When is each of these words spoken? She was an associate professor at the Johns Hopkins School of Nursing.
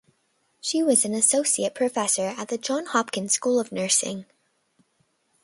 She 0.59 0.81
was 0.81 1.05
an 1.05 1.13
associate 1.13 1.75
professor 1.75 2.33
at 2.35 2.47
the 2.47 2.57
Johns 2.57 2.87
Hopkins 2.87 3.33
School 3.33 3.59
of 3.59 3.71
Nursing. 3.71 4.25